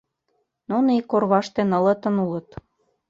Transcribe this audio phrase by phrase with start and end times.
[0.69, 2.49] Нуно ик орваште нылытын улыт.